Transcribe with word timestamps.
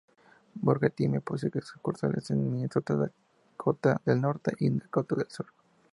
Burger 0.55 0.89
Time 0.91 1.21
posee 1.21 1.51
sucursales 1.61 2.31
en 2.31 2.51
Minnesota, 2.51 2.95
Dakota 3.51 4.01
del 4.03 4.19
Norte, 4.19 4.51
y 4.57 4.71
Dakota 4.71 5.13
del 5.15 5.29
Sur. 5.29 5.45